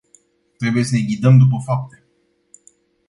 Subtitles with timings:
[0.57, 2.03] Trebuie să ne ghidăm după fapte.